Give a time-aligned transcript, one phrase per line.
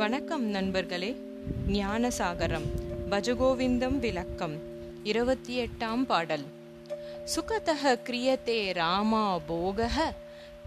[0.00, 1.08] வணக்கம் நண்பர்களே
[1.72, 2.66] ஞானசாகரம்
[3.10, 4.56] பஜகோவிந்தம் விளக்கம்
[5.10, 6.46] இருபத்தி எட்டாம் பாடல்
[7.32, 9.96] சுகதः क्रियते रामा भोगः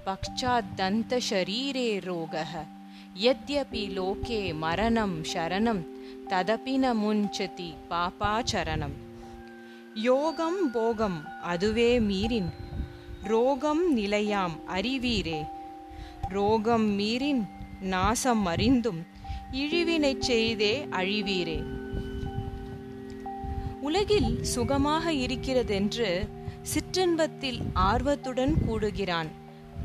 [0.05, 2.51] पश्चाद्दन्तशरीरे रोगः
[3.17, 5.79] यद्यपि लोके मरणं शरणं
[6.31, 8.97] तदपि न मुञ्चति பாபாச்சரணம்
[10.03, 11.19] யோகம் போகம்
[11.51, 12.49] அதுவே மீறின்
[13.31, 15.39] ரோகம் நிலையாம் அறிவீரே
[16.35, 17.41] ரோகம் மீறின்
[17.93, 19.01] நாசம் அறிந்தும்
[19.54, 21.62] இழிவினைச் செய்தே அழிவீரே.
[23.80, 26.28] உலகில் சுகமாக இருக்கிறதென்று
[26.62, 29.26] சிற்றின்பத்தில் ஆர்வத்துடன் கூடுகிறான்.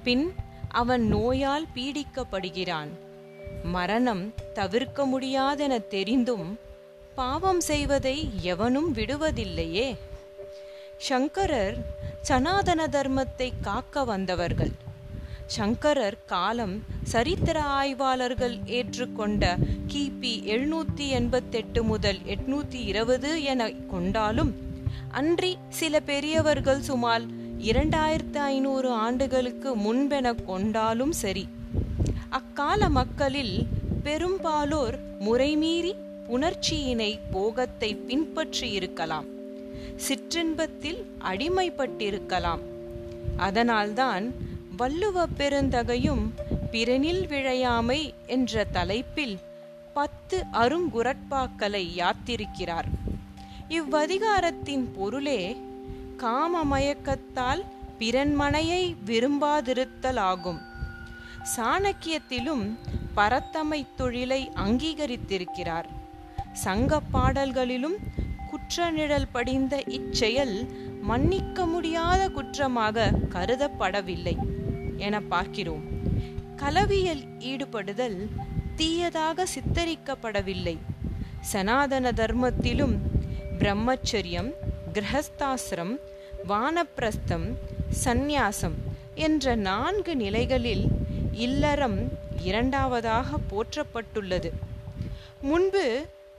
[0.04, 0.34] பின்
[0.70, 2.88] அவன் நோயால் பீடிக்கப்படுகிறான்.
[3.64, 6.60] மரணம் தவிர்க்க முடியாதென தெரிந்தும்
[7.16, 9.98] பாவம் செய்வதை எவனும் விடுவதில்லையே.
[10.98, 11.78] சங்கரர்
[12.22, 14.72] சனாதன தர்மத்தை காக்க வந்தவர்கள்.
[15.50, 19.56] சங்கரர் காலம் சரித்திர ஆய்வாளர்கள் ஏற்றுக்கொண்ட
[19.88, 24.54] கிபி எழுநூத்தி எண்பத்தெட்டு முதல் எட்நூத்தி இருபது என கொண்டாலும்
[25.12, 27.22] அன்றி சில பெரியவர்கள் சுமார்
[27.60, 31.48] இரண்டாயிரத்து ஐநூறு ஆண்டுகளுக்கு முன்பென கொண்டாலும் சரி
[32.30, 33.68] அக்கால மக்களில்
[34.04, 35.94] பெரும்பாலோர் முறைமீறி
[36.30, 39.26] உணர்ச்சியினை போகத்தை பின்பற்றி இருக்கலாம்
[39.96, 42.60] சிற்றின்பத்தில் அடிமைப்பட்டிருக்கலாம்.
[43.38, 44.48] அதனால்தான்
[44.80, 46.24] வள்ளுவ பெருந்தகையும்
[46.72, 49.40] பிறனில் விழையாமை என்ற தலைப்பில்
[49.94, 52.88] பத்து அருங்குரட்பாக்களை யாத்திருக்கிறார்.
[53.70, 55.42] இவ்வதிகாரத்தின் பொருளே
[56.18, 57.64] காம மயக்கத்தால்
[58.00, 60.60] பிறன்மனையை விரும்பாதிருத்தல் ஆகும்
[61.56, 62.64] சாணக்கியத்திலும்
[63.16, 65.88] பரத்தமை தொழிலை அங்கீகரித்திருக்கிறார்.
[66.54, 67.98] சங்க பாடல்களிலும்
[68.52, 70.56] குற்றநிழல் படிந்த இச்செயல்
[71.02, 74.36] மன்னிக்க முடியாத குற்றமாக கருதப்படவில்லை.
[75.00, 75.84] என பார்க்கிறோம்
[76.56, 78.20] கலவியில் ஈடுபடுதல்
[78.76, 80.78] தீயதாக சித்தரிக்கப்படவில்லை.
[81.42, 82.96] சனாதன தர்மத்திலும்
[83.60, 84.50] பிரம்மச்சரியம்
[84.94, 85.94] கிரகஸ்தாசிரம்
[86.48, 87.48] வானப்பிரஸ்தம்
[88.04, 88.78] சந்நியாசம்
[89.28, 90.86] என்ற நான்கு நிலைகளில்
[91.46, 91.98] இல்லறம்
[92.50, 94.50] இரண்டாவதாக போற்றப்பட்டுள்ளது.
[95.42, 95.86] முன்பு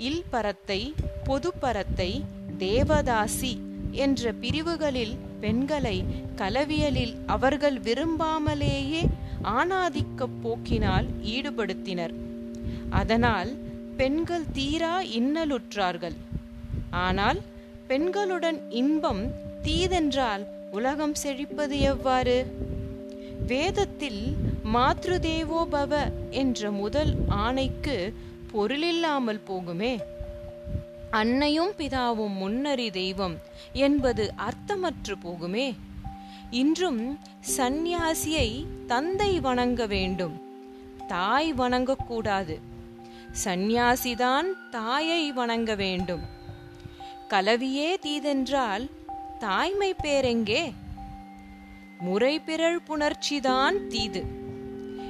[0.08, 0.80] இல்பரத்தை
[1.24, 2.10] பொதுப்பரத்தை
[2.58, 3.52] தேவதாசி
[3.90, 6.04] என்ற பிரிவுகளில் பெண்களை
[6.36, 9.06] கலவியலில் அவர்கள் விரும்பாமலேயே
[9.44, 12.14] ஆணாதிக்க போக்கினால் ஈடுபடுத்தினர்.
[12.90, 13.56] அதனால்
[13.96, 16.16] பெண்கள் தீரா இன்னலுற்றார்கள்.
[16.90, 17.40] ஆனால்
[17.88, 22.46] பெண்களுடன் இன்பம் தீதென்றால் உலகம் செழிப்பது எவ்வாறு?
[23.46, 24.36] வேதத்தில்
[24.74, 28.14] மாத்ருதேவோபவ என்ற முதல் ஆணைக்கு
[28.52, 29.98] பொருளில்லாமல் போகுமே?
[31.10, 33.38] அன்னையும் பிதாவும் முன்னறி தெய்வம்
[33.72, 35.74] என்பது அர்த்தமற்று போகுமே.
[36.50, 37.18] இன்றும்
[37.56, 40.40] சந்நியாசியை தந்தை வணங்க வேண்டும்.
[41.06, 42.58] தாய் வணங்கக்கூடாது
[43.44, 46.20] சந்நியாசிதான் தாயை வணங்க வேண்டும்.
[47.28, 48.90] கலவியே தீதென்றால்
[49.38, 50.72] தாய்மை பேரெங்கே?
[52.04, 54.24] முறைபிறழ் புணர்ச்சிதான் தீது.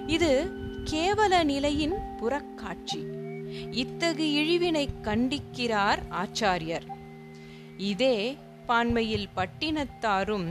[0.07, 0.51] இது
[0.85, 3.20] கேவல நிலையின் புறக்காட்சி.
[3.73, 6.87] இத்தகு இழிவினை கண்டிக்கிறார் ஆச்சாரியர்.
[7.77, 8.37] இதே
[8.69, 10.49] பான்மையில் பட்டினத்தாரும்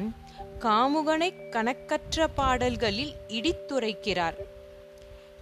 [0.59, 4.37] காமுகனை கணக்கற்ற பாடல்களில் இடித்துரைக்கிறார்.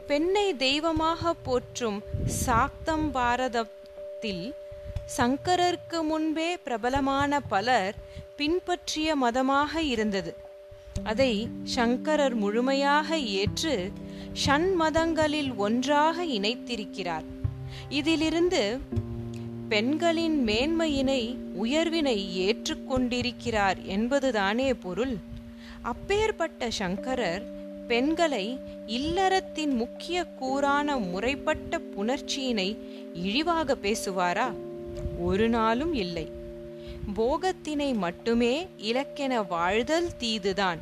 [0.07, 4.53] பெண்ணை தெய்வமாக போற்றும் சாக்தம் பாரதத்தில்
[5.17, 7.95] சங்கரருக்கு முன்பே பிரபலமான பலர்
[8.37, 10.35] பின்பற்றிய மதமாக இருந்தது.
[11.03, 13.91] அதை சங்கரர் முழுமையாக ஏற்று
[14.45, 17.25] ஷண்மதங்களில் ஒன்றாக இணைத்திருக்கிறார்.
[17.89, 18.79] இதிலிருந்து
[19.69, 22.17] பெண்களின் மேன்மையினை உயர்வினை
[22.49, 25.17] ஏற்றுக்கொண்டிருக்கிறார் என்பதுதானே பொருள்.
[25.81, 27.43] அப்பேற்பட்ட சங்கரர்
[27.87, 32.77] பெண்களை இல்லறத்தின் முக்கிய கூறான முறைப்பட்ட புணர்ச்சியினை
[33.13, 34.53] இழிவாக பேசுவாரா?
[35.19, 36.31] ஒரு நாளும் இல்லை.
[37.15, 40.77] போகத்தினை மட்டுமே இலக்கென வாழ்தல் தீதுதான்.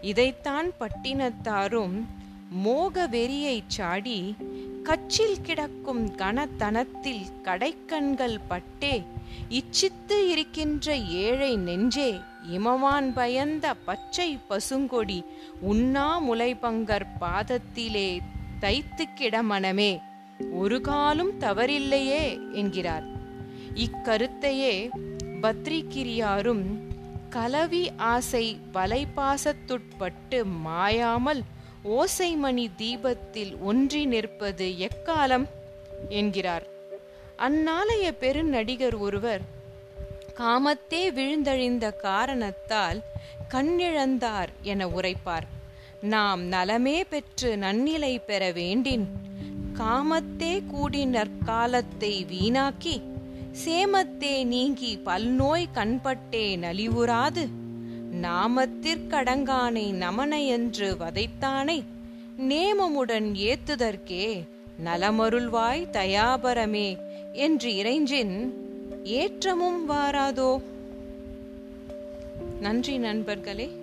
[0.00, 2.06] இதைத்தான் பட்டினத்தாரும்
[2.50, 4.34] மோக வெறியை சாடி
[4.82, 9.02] கச்சில் கிடக்கும் கனத்தனத்தில் கடைக்கண்கள் பட்டே
[9.48, 12.20] இச்சித்து இருக்கின்ற ஏழை நெஞ்சே
[12.52, 15.24] இமவான் பயந்த பச்சை பசுங்கொடி
[15.60, 18.18] உண்ணா முலைபங்கர் பாதத்திலே
[18.60, 20.00] தைத்து கிடமனமே
[20.52, 23.04] ஒரு காலும் தவறில்லையே என்கிறார்.
[23.74, 24.88] இக்கருத்தையே
[25.42, 26.64] பத்ரிகிரியாரும்
[27.30, 31.42] கலவி ஆசை வலைபாசத்துட்பட்டு மாயாமல்
[31.84, 35.44] ஓசைமணி தீபத்தில் ஒன்றி நிற்பது எக்காலம்?
[36.08, 36.66] என்கிறார்.
[37.36, 39.40] அந்நாளைய பெருநடிகர் ஒருவர்
[40.34, 43.02] காமத்தே விழுந்தழிந்த காரணத்தால்
[43.48, 45.48] கண்ணிழந்தார் என உரைப்பார்.
[46.00, 49.08] நாம் நலமே பெற்று நன்னிலை பெற வேண்டின்
[49.78, 53.02] காமத்தே கூடி நற்காலத்தை வீணாக்கி
[53.64, 57.48] சேமத்தே நீங்கி பல்நோய் கண்பட்டே நலிவுறாது.
[58.20, 59.92] நாமத்திற்கடங்கானை
[60.46, 61.82] என்று வதைத்தானை
[62.38, 64.42] நேமமுடன் ஏத்துதற்கே
[64.84, 66.96] நலமருள்வாய் தயாபரமே
[67.32, 68.52] என்று இறைஞ்சின்
[69.04, 70.62] ஏற்றமும் வாராதோ.
[72.60, 73.81] நன்றி நண்பர்களே.